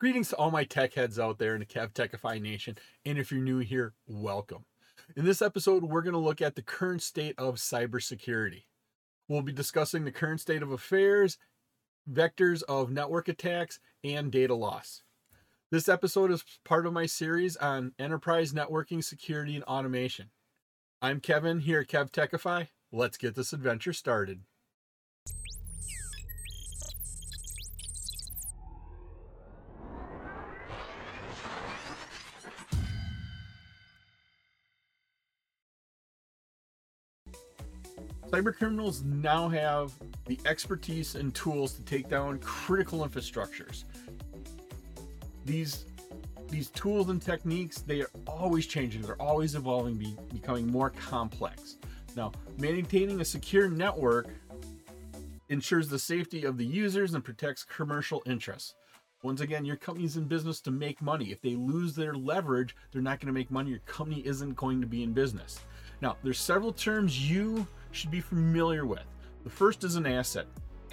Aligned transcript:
Greetings 0.00 0.28
to 0.28 0.36
all 0.36 0.52
my 0.52 0.62
tech 0.62 0.94
heads 0.94 1.18
out 1.18 1.38
there 1.38 1.54
in 1.54 1.58
the 1.58 1.66
Kev 1.66 1.92
Techify 1.92 2.40
Nation, 2.40 2.78
and 3.04 3.18
if 3.18 3.32
you're 3.32 3.40
new 3.40 3.58
here, 3.58 3.94
welcome. 4.06 4.64
In 5.16 5.24
this 5.24 5.42
episode, 5.42 5.82
we're 5.82 6.02
going 6.02 6.12
to 6.12 6.20
look 6.20 6.40
at 6.40 6.54
the 6.54 6.62
current 6.62 7.02
state 7.02 7.34
of 7.36 7.56
cybersecurity. 7.56 8.66
We'll 9.26 9.42
be 9.42 9.50
discussing 9.50 10.04
the 10.04 10.12
current 10.12 10.40
state 10.40 10.62
of 10.62 10.70
affairs, 10.70 11.36
vectors 12.08 12.62
of 12.68 12.92
network 12.92 13.26
attacks, 13.26 13.80
and 14.04 14.30
data 14.30 14.54
loss. 14.54 15.02
This 15.72 15.88
episode 15.88 16.30
is 16.30 16.44
part 16.64 16.86
of 16.86 16.92
my 16.92 17.06
series 17.06 17.56
on 17.56 17.90
enterprise 17.98 18.52
networking, 18.52 19.02
security, 19.02 19.56
and 19.56 19.64
automation. 19.64 20.30
I'm 21.02 21.18
Kevin 21.18 21.58
here 21.58 21.80
at 21.80 21.88
Kev 21.88 22.12
Techify. 22.12 22.68
Let's 22.92 23.18
get 23.18 23.34
this 23.34 23.52
adventure 23.52 23.92
started. 23.92 24.42
Cybercriminals 38.30 39.04
now 39.04 39.48
have 39.48 39.92
the 40.26 40.38
expertise 40.44 41.14
and 41.14 41.34
tools 41.34 41.72
to 41.74 41.82
take 41.82 42.08
down 42.08 42.38
critical 42.40 43.06
infrastructures. 43.06 43.84
These 45.44 45.86
these 46.48 46.68
tools 46.70 47.08
and 47.10 47.20
techniques 47.20 47.80
they 47.80 48.00
are 48.02 48.10
always 48.26 48.66
changing. 48.66 49.02
They're 49.02 49.20
always 49.20 49.54
evolving 49.54 49.94
be, 49.96 50.16
becoming 50.32 50.66
more 50.66 50.90
complex. 50.90 51.78
Now 52.16 52.32
maintaining 52.58 53.20
a 53.20 53.24
secure 53.24 53.70
network 53.70 54.28
ensures 55.48 55.88
the 55.88 55.98
safety 55.98 56.44
of 56.44 56.58
the 56.58 56.66
users 56.66 57.14
and 57.14 57.24
protects 57.24 57.64
commercial 57.64 58.22
interests 58.26 58.74
once 59.22 59.40
again 59.40 59.64
your 59.64 59.76
company's 59.76 60.16
in 60.16 60.24
business 60.24 60.60
to 60.60 60.70
make 60.70 61.02
money 61.02 61.26
if 61.26 61.40
they 61.40 61.54
lose 61.54 61.94
their 61.94 62.14
leverage 62.14 62.76
they're 62.92 63.02
not 63.02 63.20
going 63.20 63.26
to 63.26 63.38
make 63.38 63.50
money 63.50 63.70
your 63.70 63.78
company 63.80 64.22
isn't 64.26 64.54
going 64.54 64.80
to 64.80 64.86
be 64.86 65.02
in 65.02 65.12
business 65.12 65.60
now 66.00 66.16
there's 66.22 66.38
several 66.38 66.72
terms 66.72 67.30
you 67.30 67.66
should 67.92 68.10
be 68.10 68.20
familiar 68.20 68.86
with. 68.86 69.04
The 69.44 69.50
first 69.50 69.84
is 69.84 69.96
an 69.96 70.06
asset. 70.06 70.46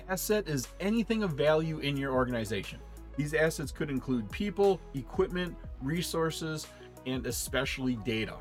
Asset 0.09 0.47
is 0.47 0.67
anything 0.79 1.23
of 1.23 1.31
value 1.31 1.79
in 1.79 1.97
your 1.97 2.13
organization. 2.13 2.79
These 3.17 3.33
assets 3.33 3.71
could 3.71 3.89
include 3.89 4.29
people, 4.31 4.79
equipment, 4.93 5.55
resources, 5.81 6.67
and 7.05 7.25
especially 7.25 7.95
data. 7.97 8.35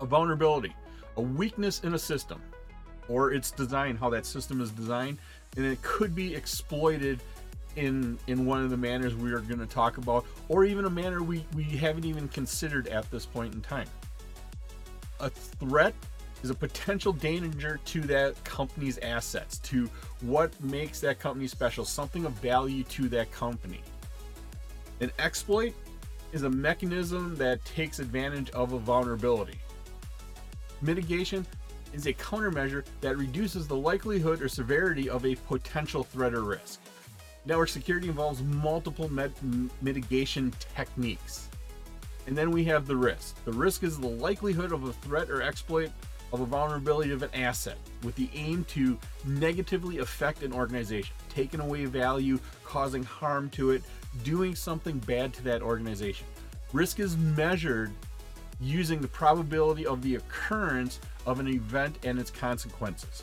A 0.00 0.06
vulnerability, 0.06 0.74
a 1.16 1.20
weakness 1.20 1.80
in 1.84 1.94
a 1.94 1.98
system, 1.98 2.40
or 3.08 3.32
its 3.32 3.50
design, 3.50 3.96
how 3.96 4.10
that 4.10 4.26
system 4.26 4.60
is 4.60 4.70
designed, 4.70 5.18
and 5.56 5.64
it 5.64 5.80
could 5.82 6.14
be 6.14 6.34
exploited 6.34 7.20
in 7.76 8.18
in 8.26 8.46
one 8.46 8.62
of 8.62 8.70
the 8.70 8.76
manners 8.76 9.14
we 9.14 9.32
are 9.32 9.40
going 9.40 9.60
to 9.60 9.66
talk 9.66 9.98
about, 9.98 10.24
or 10.48 10.64
even 10.64 10.84
a 10.84 10.90
manner 10.90 11.22
we, 11.22 11.44
we 11.54 11.64
haven't 11.64 12.04
even 12.04 12.28
considered 12.28 12.88
at 12.88 13.10
this 13.10 13.26
point 13.26 13.54
in 13.54 13.60
time. 13.60 13.88
A 15.20 15.30
threat 15.30 15.94
is 16.42 16.50
a 16.50 16.54
potential 16.54 17.12
danger 17.12 17.80
to 17.86 18.00
that 18.02 18.42
company's 18.44 18.98
assets, 18.98 19.58
to 19.58 19.88
what 20.20 20.52
makes 20.62 21.00
that 21.00 21.18
company 21.18 21.46
special, 21.46 21.84
something 21.84 22.26
of 22.26 22.32
value 22.34 22.84
to 22.84 23.08
that 23.08 23.32
company. 23.32 23.80
An 25.00 25.10
exploit 25.18 25.72
is 26.32 26.42
a 26.42 26.50
mechanism 26.50 27.34
that 27.36 27.64
takes 27.64 27.98
advantage 27.98 28.50
of 28.50 28.72
a 28.72 28.78
vulnerability. 28.78 29.58
Mitigation 30.82 31.46
is 31.94 32.06
a 32.06 32.12
countermeasure 32.12 32.84
that 33.00 33.16
reduces 33.16 33.66
the 33.66 33.76
likelihood 33.76 34.42
or 34.42 34.48
severity 34.48 35.08
of 35.08 35.24
a 35.24 35.34
potential 35.36 36.02
threat 36.02 36.34
or 36.34 36.42
risk. 36.42 36.80
Network 37.46 37.68
security 37.68 38.08
involves 38.08 38.42
multiple 38.42 39.10
mitigation 39.82 40.52
techniques. 40.74 41.48
And 42.26 42.36
then 42.36 42.50
we 42.50 42.64
have 42.64 42.86
the 42.86 42.96
risk. 42.96 43.42
The 43.44 43.52
risk 43.52 43.82
is 43.82 43.98
the 43.98 44.06
likelihood 44.06 44.72
of 44.72 44.84
a 44.84 44.92
threat 44.92 45.28
or 45.28 45.42
exploit 45.42 45.90
of 46.32 46.40
a 46.40 46.46
vulnerability 46.46 47.12
of 47.12 47.22
an 47.22 47.28
asset 47.34 47.76
with 48.02 48.16
the 48.16 48.30
aim 48.34 48.64
to 48.70 48.98
negatively 49.26 49.98
affect 49.98 50.42
an 50.42 50.52
organization, 50.52 51.14
taking 51.28 51.60
away 51.60 51.84
value, 51.84 52.38
causing 52.64 53.04
harm 53.04 53.50
to 53.50 53.72
it, 53.72 53.82
doing 54.24 54.54
something 54.54 54.98
bad 55.00 55.34
to 55.34 55.42
that 55.44 55.60
organization. 55.62 56.26
Risk 56.72 56.98
is 56.98 57.16
measured 57.16 57.92
using 58.58 59.00
the 59.00 59.08
probability 59.08 59.84
of 59.86 60.00
the 60.02 60.14
occurrence 60.14 60.98
of 61.26 61.40
an 61.40 61.48
event 61.48 61.98
and 62.04 62.18
its 62.18 62.30
consequences. 62.30 63.22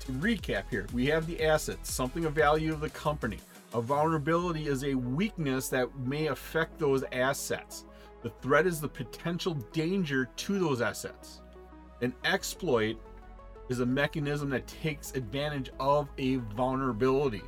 To 0.00 0.12
recap 0.12 0.64
here, 0.70 0.86
we 0.94 1.06
have 1.06 1.26
the 1.26 1.44
assets, 1.44 1.92
something 1.92 2.24
of 2.24 2.32
value 2.32 2.72
of 2.72 2.80
the 2.80 2.88
company. 2.90 3.38
A 3.74 3.80
vulnerability 3.80 4.66
is 4.66 4.82
a 4.82 4.94
weakness 4.94 5.68
that 5.68 5.94
may 5.98 6.28
affect 6.28 6.78
those 6.78 7.04
assets. 7.12 7.84
The 8.22 8.30
threat 8.42 8.66
is 8.66 8.80
the 8.80 8.88
potential 8.88 9.54
danger 9.72 10.24
to 10.24 10.58
those 10.58 10.80
assets. 10.80 11.42
An 12.00 12.14
exploit 12.24 12.96
is 13.68 13.80
a 13.80 13.86
mechanism 13.86 14.48
that 14.50 14.66
takes 14.66 15.14
advantage 15.14 15.70
of 15.78 16.08
a 16.16 16.36
vulnerability. 16.36 17.42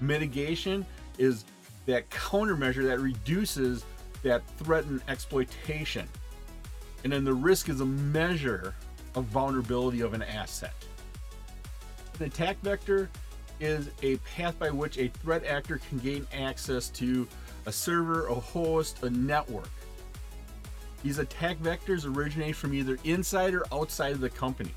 Mitigation 0.00 0.84
is 1.18 1.44
that 1.84 2.08
countermeasure 2.10 2.84
that 2.84 3.00
reduces 3.00 3.84
that 4.22 4.42
threat 4.58 4.84
and 4.86 5.02
exploitation. 5.08 6.08
And 7.04 7.12
then 7.12 7.24
the 7.24 7.34
risk 7.34 7.68
is 7.68 7.80
a 7.80 7.86
measure 7.86 8.74
of 9.14 9.24
vulnerability 9.24 10.00
of 10.00 10.14
an 10.14 10.22
asset. 10.22 10.74
An 12.18 12.26
attack 12.26 12.58
vector 12.62 13.10
is 13.60 13.90
a 14.02 14.16
path 14.18 14.58
by 14.58 14.70
which 14.70 14.96
a 14.96 15.08
threat 15.08 15.44
actor 15.44 15.78
can 15.88 15.98
gain 15.98 16.26
access 16.32 16.88
to 16.90 17.28
a 17.66 17.72
server, 17.72 18.26
a 18.28 18.34
host, 18.34 19.02
a 19.02 19.10
network. 19.10 19.68
These 21.02 21.18
attack 21.18 21.58
vectors 21.58 22.06
originate 22.06 22.56
from 22.56 22.72
either 22.72 22.98
inside 23.04 23.54
or 23.54 23.64
outside 23.72 24.12
of 24.12 24.20
the 24.20 24.30
company. 24.30 24.74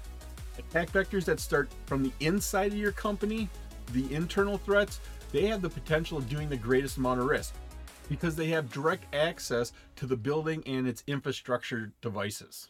Attack 0.57 0.91
vectors 0.91 1.23
that 1.25 1.39
start 1.39 1.69
from 1.85 2.03
the 2.03 2.11
inside 2.19 2.73
of 2.73 2.77
your 2.77 2.91
company, 2.91 3.47
the 3.93 4.13
internal 4.13 4.57
threats, 4.57 4.99
they 5.31 5.47
have 5.47 5.61
the 5.61 5.69
potential 5.69 6.17
of 6.17 6.27
doing 6.27 6.49
the 6.49 6.57
greatest 6.57 6.97
amount 6.97 7.21
of 7.21 7.25
risk 7.25 7.53
because 8.09 8.35
they 8.35 8.47
have 8.47 8.71
direct 8.71 9.13
access 9.15 9.71
to 9.95 10.05
the 10.05 10.17
building 10.17 10.63
and 10.65 10.87
its 10.87 11.03
infrastructure 11.07 11.91
devices. 12.01 12.67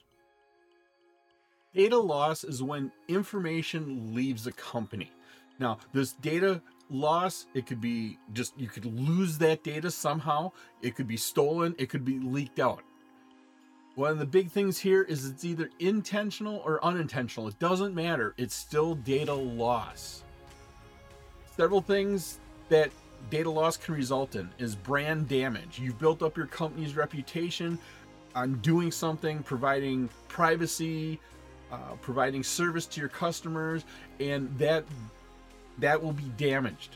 Data 1.73 1.97
loss 1.97 2.43
is 2.43 2.63
when 2.63 2.91
information 3.07 4.15
leaves 4.15 4.47
a 4.47 4.51
company. 4.51 5.11
Now, 5.59 5.77
this 5.93 6.13
data 6.13 6.61
loss, 6.89 7.45
it 7.53 7.67
could 7.67 7.79
be 7.79 8.17
just 8.33 8.59
you 8.59 8.67
could 8.67 8.85
lose 8.85 9.37
that 9.37 9.63
data 9.63 9.91
somehow, 9.91 10.51
it 10.81 10.95
could 10.95 11.07
be 11.07 11.17
stolen, 11.17 11.75
it 11.77 11.89
could 11.89 12.03
be 12.03 12.17
leaked 12.19 12.59
out. 12.59 12.81
One 13.93 14.11
of 14.11 14.17
the 14.17 14.25
big 14.25 14.49
things 14.49 14.79
here 14.79 15.03
is 15.03 15.27
it's 15.27 15.45
either 15.45 15.69
intentional 15.79 16.63
or 16.65 16.83
unintentional. 16.83 17.47
It 17.49 17.59
doesn't 17.59 17.93
matter. 17.93 18.33
It's 18.37 18.55
still 18.55 18.95
data 18.95 19.33
loss. 19.33 20.23
Several 21.55 21.81
things 21.81 22.39
that 22.69 22.89
data 23.29 23.49
loss 23.49 23.77
can 23.77 23.93
result 23.93 24.35
in 24.35 24.49
is 24.57 24.75
brand 24.75 25.27
damage. 25.27 25.79
You've 25.79 25.99
built 25.99 26.23
up 26.23 26.37
your 26.37 26.47
company's 26.47 26.95
reputation 26.95 27.77
on 28.33 28.55
doing 28.61 28.91
something, 28.91 29.43
providing 29.43 30.09
privacy, 30.29 31.19
uh, 31.71 31.77
providing 32.01 32.43
service 32.43 32.85
to 32.87 32.99
your 32.99 33.09
customers, 33.09 33.83
and 34.19 34.49
that 34.57 34.83
that 35.77 36.01
will 36.01 36.13
be 36.13 36.31
damaged. 36.37 36.95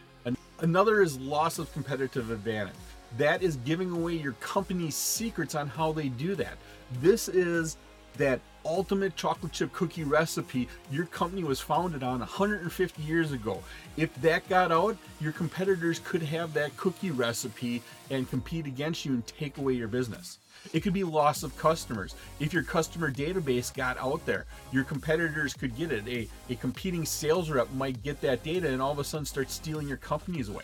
Another 0.60 1.02
is 1.02 1.20
loss 1.20 1.60
of 1.60 1.72
competitive 1.74 2.32
advantage. 2.32 2.74
That 3.18 3.44
is 3.44 3.58
giving 3.58 3.92
away 3.92 4.14
your 4.14 4.34
company's 4.34 4.96
secrets 4.96 5.56
on 5.56 5.68
how 5.68 5.92
they 5.92 6.08
do 6.10 6.36
that. 6.36 6.58
This 7.02 7.28
is 7.28 7.78
that 8.18 8.40
ultimate 8.66 9.16
chocolate 9.16 9.52
chip 9.52 9.74
cookie 9.74 10.04
recipe 10.04 10.68
your 10.92 11.06
company 11.06 11.44
was 11.44 11.60
founded 11.60 12.04
on 12.04 12.20
150 12.20 13.04
years 13.04 13.32
ago. 13.32 13.62
If 13.98 14.14
that 14.22 14.48
got 14.48 14.72
out, 14.72 14.98
your 15.20 15.34
competitors 15.34 16.00
could 16.00 16.22
have 16.24 16.54
that 16.54 16.76
cookie 16.78 17.12
recipe 17.12 17.82
and 18.10 18.30
compete 18.30 18.66
against 18.66 19.06
you 19.06 19.14
and 19.14 19.28
take 19.28 19.58
away 19.58 19.74
your 19.74 19.88
business. 19.88 20.40
It 20.72 20.80
could 20.80 20.94
be 20.94 21.04
loss 21.04 21.44
of 21.44 21.58
customers. 21.58 22.16
If 22.40 22.54
your 22.54 22.64
customer 22.64 23.12
database 23.12 23.74
got 23.74 23.98
out 23.98 24.26
there, 24.26 24.46
your 24.72 24.86
competitors 24.86 25.54
could 25.54 25.76
get 25.76 25.92
it. 25.92 26.08
A, 26.08 26.30
a 26.52 26.56
competing 26.56 27.06
sales 27.06 27.50
rep 27.50 27.70
might 27.74 28.02
get 28.02 28.22
that 28.22 28.44
data 28.44 28.70
and 28.70 28.82
all 28.82 28.92
of 28.92 29.00
a 29.00 29.04
sudden 29.04 29.26
start 29.26 29.52
stealing 29.52 29.88
your 29.88 29.98
companies 29.98 30.48
away. 30.48 30.64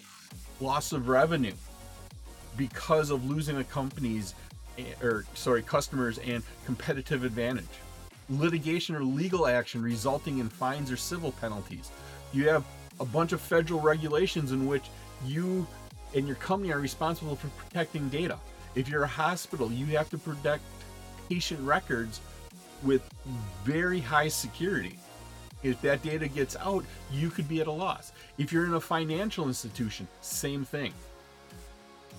Loss 0.62 0.94
of 0.94 1.10
revenue 1.10 1.54
because 2.58 3.10
of 3.10 3.26
losing 3.26 3.58
a 3.58 3.64
company's 3.64 4.36
or 5.02 5.26
sorry, 5.34 5.62
customers 5.62 6.18
and 6.20 6.44
competitive 6.66 7.24
advantage. 7.24 7.66
Litigation 8.30 8.96
or 8.96 9.04
legal 9.04 9.48
action 9.48 9.82
resulting 9.82 10.40
in 10.40 10.50
fines 10.50 10.92
or 10.92 10.98
civil 10.98 11.32
penalties. 11.34 11.90
You 12.32 12.48
have 12.50 12.64
a 13.00 13.06
bunch 13.06 13.32
of 13.32 13.42
federal 13.42 13.80
regulations 13.80 14.52
in 14.52 14.68
which 14.68 14.90
you 15.26 15.68
and 16.16 16.28
your 16.28 16.36
company 16.38 16.72
are 16.72 16.80
responsible 16.80 17.36
for 17.36 17.48
protecting 17.50 18.10
data. 18.10 18.38
If 18.76 18.88
you're 18.88 19.04
a 19.04 19.08
hospital, 19.08 19.72
you 19.72 19.86
have 19.98 20.10
to 20.12 20.18
protect 20.18 20.64
patient 21.28 21.60
records 21.62 22.22
with 22.84 23.02
very 23.64 24.00
high 24.00 24.28
security. 24.28 24.98
If 25.64 25.82
that 25.82 26.02
data 26.02 26.28
gets 26.28 26.56
out, 26.56 26.86
you 27.12 27.30
could 27.30 27.48
be 27.50 27.62
at 27.62 27.68
a 27.68 27.72
loss. 27.72 28.12
If 28.38 28.54
you're 28.54 28.66
in 28.66 28.74
a 28.76 28.80
financial 28.80 29.48
institution, 29.48 30.08
same 30.22 30.64
thing. 30.64 30.94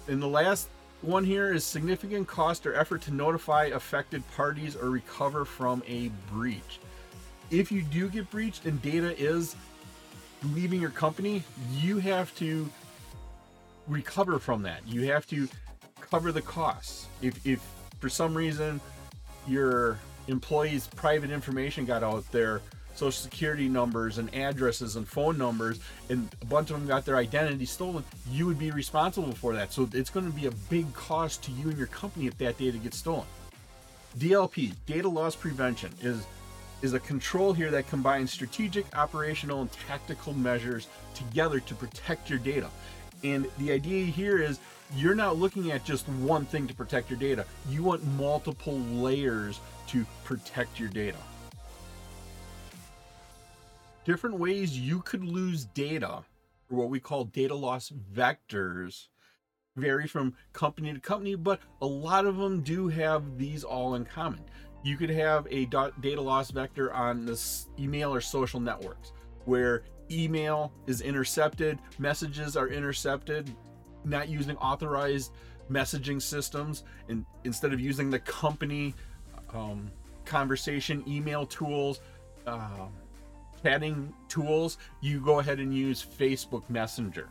And 0.09 0.21
the 0.21 0.29
last 0.29 0.69
one 1.03 1.25
here 1.25 1.53
is 1.53 1.65
significant 1.65 2.29
cost 2.29 2.67
or 2.67 2.75
effort 2.75 3.01
to 3.03 3.11
notify 3.11 3.67
affected 3.67 4.23
parties 4.37 4.77
or 4.77 4.91
recover 4.91 5.45
from 5.45 5.83
a 5.87 6.11
breach. 6.31 6.79
If 7.51 7.73
you 7.73 7.83
do 7.83 8.09
get 8.09 8.31
breached 8.31 8.67
and 8.67 8.81
data 8.83 9.19
is 9.19 9.57
leaving 10.55 10.81
your 10.81 10.91
company, 10.91 11.43
you 11.75 11.99
have 11.99 12.35
to 12.37 12.69
recover 13.89 14.39
from 14.39 14.63
that. 14.63 14.87
You 14.87 15.11
have 15.11 15.27
to 15.29 15.49
cover 16.01 16.33
the 16.33 16.43
costs. 16.43 17.07
If, 17.23 17.45
if 17.47 17.61
for 17.99 18.09
some 18.09 18.35
reason 18.35 18.81
your 19.47 19.99
employees' 20.29 20.87
private 20.87 21.31
information 21.31 21.85
got 21.85 22.03
out 22.03 22.31
there, 22.31 22.61
social 22.95 23.13
security 23.13 23.69
numbers 23.69 24.19
and 24.19 24.35
addresses 24.35 24.97
and 24.97 25.07
phone 25.09 25.39
numbers, 25.39 25.81
and 26.09 26.29
a 26.43 26.45
bunch 26.47 26.71
of 26.71 26.79
them 26.79 26.87
got 26.87 27.05
their 27.05 27.17
identity 27.17 27.65
stolen, 27.65 28.05
you 28.31 28.47
would 28.47 28.59
be 28.59 28.71
responsible 28.71 29.33
for 29.33 29.55
that. 29.55 29.73
So 29.73 29.89
it's 29.93 30.11
going 30.11 30.27
to 30.27 30.37
be 30.37 30.47
a 30.47 30.53
big 30.69 30.93
cost 30.95 31.43
to 31.45 31.51
you 31.53 31.69
and 31.69 31.79
your 31.79 31.87
company 31.89 32.27
if 32.27 32.37
that 32.39 32.59
data 32.59 32.79
gets 32.79 32.99
stolen. 32.99 33.27
DLP, 34.19 34.75
data 34.87 35.09
loss 35.09 35.37
prevention, 35.37 35.93
is 36.03 36.27
is 36.83 36.95
a 36.95 37.01
control 37.01 37.53
here 37.53 37.71
that 37.71 37.87
combines 37.89 38.33
strategic, 38.33 38.97
operational, 38.97 39.61
and 39.61 39.71
tactical 39.71 40.33
measures 40.33 40.89
together 41.15 41.61
to 41.61 41.75
protect 41.75 42.31
your 42.31 42.39
data. 42.39 42.71
And 43.23 43.47
the 43.59 43.71
idea 43.71 44.07
here 44.07 44.39
is 44.39 44.61
you're 44.97 45.15
not 45.15 45.37
looking 45.37 45.71
at 45.73 45.85
just 45.85 46.09
one 46.09 46.47
thing 46.47 46.67
to 46.67 46.75
protect 46.75 47.11
your 47.11 47.19
data. 47.19 47.45
You 47.69 47.83
want 47.83 48.05
multiple 48.17 48.79
layers 48.79 49.61
to 49.89 50.07
protect 50.25 50.81
your 50.81 50.89
data. 50.89 51.19
Different 54.05 54.39
ways 54.39 54.79
you 54.79 55.01
could 55.03 55.25
lose 55.25 55.67
data, 55.67 56.25
or 56.71 56.79
what 56.79 56.89
we 56.89 57.01
call 57.01 57.25
data 57.25 57.55
loss 57.55 57.93
vectors, 58.15 59.09
vary 59.77 60.07
from 60.07 60.35
company 60.53 60.93
to 60.93 61.01
company, 61.01 61.35
but 61.35 61.61
a 61.83 61.87
lot 61.87 62.25
of 62.27 62.37
them 62.37 62.63
do 62.63 62.89
have 62.89 63.37
these 63.37 63.63
all 63.63 63.95
in 63.95 64.05
common. 64.05 64.41
You 64.83 64.97
could 64.97 65.11
have 65.11 65.47
a 65.51 65.67
data 65.67 66.21
loss 66.21 66.51
vector 66.51 66.93
on 66.93 67.27
this 67.27 67.69
email 67.79 68.15
or 68.15 68.21
social 68.21 68.61
networks 68.61 69.13
where 69.45 69.83
email 70.11 70.73
is 70.87 71.03
intercepted, 71.03 71.79
messages 71.99 72.57
are 72.57 72.69
intercepted, 72.69 73.55
not 74.05 74.29
using 74.29 74.57
authorized 74.57 75.33
messaging 75.71 76.21
systems, 76.21 76.85
and 77.09 77.25
instead 77.45 77.73
of 77.73 77.81
using 77.81 78.11
the 78.11 78.19
company 78.19 78.95
um, 79.53 79.91
conversation 80.25 81.05
email 81.07 81.47
tools, 81.47 82.01
uh, 82.47 82.87
chatting 83.63 84.13
tools, 84.29 84.79
you 85.01 85.21
go 85.21 85.39
ahead 85.41 85.59
and 85.59 85.75
use 85.75 86.05
Facebook 86.05 86.63
Messenger. 86.69 87.29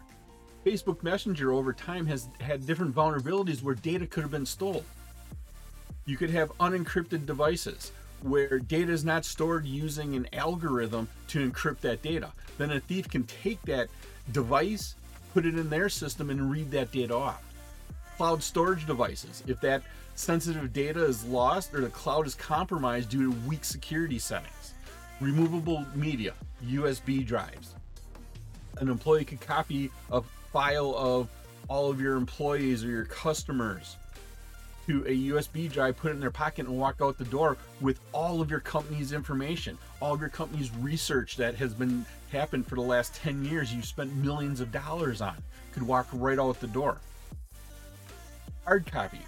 Facebook 0.65 1.01
Messenger 1.03 1.53
over 1.53 1.73
time 1.73 2.05
has 2.05 2.29
had 2.39 2.65
different 2.65 2.93
vulnerabilities 2.93 3.63
where 3.63 3.75
data 3.75 4.05
could 4.05 4.23
have 4.23 4.31
been 4.31 4.45
stolen. 4.45 4.83
You 6.05 6.17
could 6.17 6.29
have 6.31 6.55
unencrypted 6.57 7.25
devices 7.25 7.91
where 8.21 8.59
data 8.59 8.91
is 8.91 9.05
not 9.05 9.23
stored 9.23 9.65
using 9.65 10.15
an 10.15 10.27
algorithm 10.33 11.07
to 11.29 11.49
encrypt 11.49 11.79
that 11.81 12.01
data. 12.01 12.31
Then 12.57 12.71
a 12.71 12.79
thief 12.79 13.07
can 13.09 13.23
take 13.23 13.61
that 13.63 13.87
device, 14.31 14.95
put 15.33 15.45
it 15.45 15.57
in 15.57 15.69
their 15.69 15.87
system, 15.87 16.29
and 16.29 16.51
read 16.51 16.71
that 16.71 16.91
data 16.91 17.15
off. 17.15 17.43
Cloud 18.17 18.43
storage 18.43 18.85
devices, 18.85 19.43
if 19.47 19.61
that 19.61 19.83
sensitive 20.15 20.73
data 20.73 21.05
is 21.05 21.23
lost 21.25 21.73
or 21.73 21.79
the 21.79 21.89
cloud 21.89 22.27
is 22.27 22.35
compromised 22.35 23.09
due 23.09 23.31
to 23.31 23.39
weak 23.47 23.63
security 23.63 24.19
settings. 24.19 24.58
Removable 25.21 25.85
media, 25.95 26.33
USB 26.65 27.25
drives. 27.25 27.75
An 28.77 28.87
employee 28.87 29.25
could 29.25 29.41
copy 29.41 29.91
a 30.11 30.21
file 30.53 30.95
of 30.95 31.27
all 31.67 31.89
of 31.89 31.99
your 31.99 32.15
employees 32.15 32.85
or 32.85 32.87
your 32.87 33.05
customers 33.05 33.97
to 34.87 35.05
a 35.05 35.15
USB 35.29 35.71
drive, 35.71 35.97
put 35.97 36.11
it 36.11 36.15
in 36.15 36.19
their 36.19 36.31
pocket, 36.31 36.65
and 36.65 36.77
walk 36.77 36.95
out 37.01 37.17
the 37.17 37.25
door 37.25 37.57
with 37.81 37.99
all 38.13 38.41
of 38.41 38.49
your 38.49 38.61
company's 38.61 39.11
information, 39.11 39.77
all 40.01 40.13
of 40.13 40.21
your 40.21 40.29
company's 40.29 40.71
research 40.77 41.35
that 41.35 41.53
has 41.53 41.73
been 41.73 42.05
happened 42.31 42.65
for 42.65 42.75
the 42.75 42.81
last 42.81 43.13
10 43.15 43.43
years. 43.43 43.73
You've 43.73 43.85
spent 43.85 44.15
millions 44.15 44.61
of 44.61 44.71
dollars 44.71 45.21
on, 45.21 45.35
could 45.73 45.83
walk 45.83 46.07
right 46.13 46.39
out 46.39 46.59
the 46.59 46.67
door. 46.67 46.97
Hard 48.63 48.89
copies, 48.91 49.19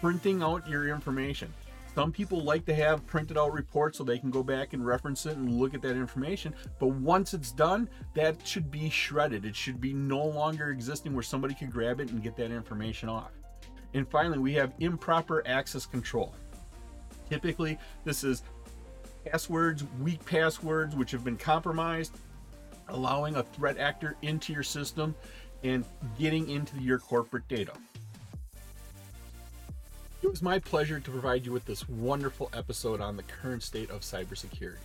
printing 0.00 0.42
out 0.42 0.68
your 0.68 0.88
information. 0.88 1.52
Some 1.94 2.10
people 2.10 2.42
like 2.42 2.64
to 2.66 2.74
have 2.74 3.06
printed 3.06 3.38
out 3.38 3.52
reports 3.52 3.98
so 3.98 4.04
they 4.04 4.18
can 4.18 4.30
go 4.30 4.42
back 4.42 4.72
and 4.72 4.84
reference 4.84 5.26
it 5.26 5.36
and 5.36 5.60
look 5.60 5.74
at 5.74 5.82
that 5.82 5.96
information. 5.96 6.52
But 6.80 6.88
once 6.88 7.34
it's 7.34 7.52
done, 7.52 7.88
that 8.14 8.44
should 8.44 8.68
be 8.68 8.90
shredded. 8.90 9.44
It 9.44 9.54
should 9.54 9.80
be 9.80 9.92
no 9.92 10.24
longer 10.24 10.70
existing 10.70 11.14
where 11.14 11.22
somebody 11.22 11.54
could 11.54 11.70
grab 11.70 12.00
it 12.00 12.10
and 12.10 12.20
get 12.20 12.36
that 12.36 12.50
information 12.50 13.08
off. 13.08 13.30
And 13.94 14.08
finally, 14.08 14.38
we 14.38 14.54
have 14.54 14.72
improper 14.80 15.46
access 15.46 15.86
control. 15.86 16.34
Typically, 17.30 17.78
this 18.04 18.24
is 18.24 18.42
passwords, 19.24 19.84
weak 20.02 20.24
passwords, 20.26 20.96
which 20.96 21.12
have 21.12 21.22
been 21.22 21.36
compromised, 21.36 22.18
allowing 22.88 23.36
a 23.36 23.44
threat 23.44 23.78
actor 23.78 24.16
into 24.22 24.52
your 24.52 24.64
system 24.64 25.14
and 25.62 25.84
getting 26.18 26.50
into 26.50 26.76
your 26.80 26.98
corporate 26.98 27.46
data. 27.46 27.72
It 30.24 30.30
was 30.30 30.40
my 30.40 30.58
pleasure 30.58 30.98
to 30.98 31.10
provide 31.10 31.44
you 31.44 31.52
with 31.52 31.66
this 31.66 31.86
wonderful 31.86 32.48
episode 32.54 33.02
on 33.02 33.14
the 33.14 33.22
current 33.24 33.62
state 33.62 33.90
of 33.90 34.00
cybersecurity. 34.00 34.78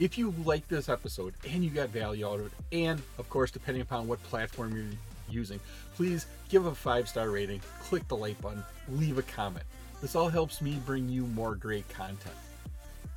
If 0.00 0.18
you 0.18 0.34
like 0.44 0.66
this 0.66 0.88
episode 0.88 1.34
and 1.48 1.62
you 1.62 1.70
got 1.70 1.90
value 1.90 2.26
out 2.26 2.40
of 2.40 2.46
it, 2.46 2.52
and 2.72 3.00
of 3.16 3.30
course, 3.30 3.52
depending 3.52 3.82
upon 3.82 4.08
what 4.08 4.20
platform 4.24 4.74
you're 4.74 4.98
using, 5.30 5.60
please 5.94 6.26
give 6.48 6.66
a 6.66 6.74
five 6.74 7.08
star 7.08 7.30
rating, 7.30 7.60
click 7.80 8.08
the 8.08 8.16
like 8.16 8.40
button, 8.42 8.64
leave 8.88 9.18
a 9.18 9.22
comment. 9.22 9.64
This 10.00 10.16
all 10.16 10.28
helps 10.28 10.60
me 10.60 10.80
bring 10.84 11.08
you 11.08 11.26
more 11.28 11.54
great 11.54 11.88
content. 11.88 12.34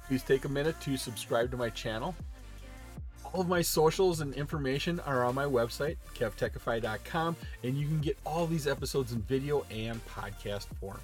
Please 0.07 0.21
take 0.21 0.45
a 0.45 0.49
minute 0.49 0.79
to 0.81 0.95
subscribe 0.97 1.49
to 1.49 1.57
my 1.57 1.71
channel. 1.71 2.13
All 3.33 3.41
of 3.41 3.47
my 3.47 3.63
socials 3.63 4.21
and 4.21 4.35
information 4.35 4.99
are 4.99 5.25
on 5.25 5.33
my 5.33 5.45
website, 5.45 5.97
kevtechify.com, 6.13 7.35
and 7.63 7.75
you 7.75 7.87
can 7.87 8.01
get 8.01 8.19
all 8.23 8.45
these 8.45 8.67
episodes 8.67 9.13
in 9.13 9.23
video 9.23 9.65
and 9.71 9.99
podcast 10.05 10.67
form. 10.79 10.99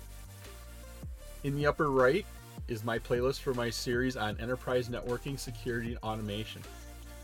In 1.44 1.56
the 1.56 1.66
upper 1.66 1.90
right 1.90 2.26
is 2.68 2.84
my 2.84 3.00
playlist 3.00 3.40
for 3.40 3.56
my 3.56 3.70
series 3.70 4.16
on 4.16 4.40
enterprise 4.40 4.90
networking, 4.90 5.40
security, 5.40 5.90
and 5.90 5.98
automation. 6.04 6.62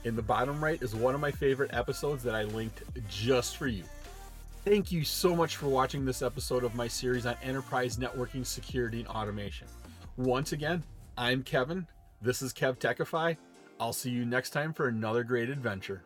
In 0.05 0.15
the 0.15 0.23
bottom 0.23 0.63
right 0.63 0.81
is 0.81 0.95
one 0.95 1.13
of 1.13 1.21
my 1.21 1.29
favorite 1.29 1.71
episodes 1.71 2.23
that 2.23 2.33
I 2.33 2.43
linked 2.43 2.81
just 3.09 3.57
for 3.57 3.67
you. 3.67 3.83
Thank 4.65 4.91
you 4.91 5.03
so 5.03 5.35
much 5.35 5.55
for 5.55 5.67
watching 5.67 6.03
this 6.03 6.23
episode 6.23 6.63
of 6.63 6.73
my 6.73 6.87
series 6.87 7.27
on 7.27 7.35
enterprise 7.43 7.97
networking, 7.97 8.43
security, 8.43 8.99
and 8.99 9.07
automation. 9.09 9.67
Once 10.17 10.51
again, 10.51 10.83
I'm 11.15 11.43
Kevin. 11.43 11.85
This 12.19 12.41
is 12.41 12.53
Kev 12.53 12.77
Techify. 12.79 13.37
I'll 13.79 13.93
see 13.93 14.09
you 14.09 14.25
next 14.25 14.49
time 14.49 14.73
for 14.73 14.87
another 14.87 15.23
great 15.23 15.49
adventure. 15.49 16.03